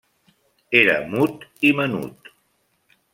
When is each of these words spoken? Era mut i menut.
Era 0.79 0.95
mut 1.11 1.45
i 1.69 1.73
menut. 1.83 2.33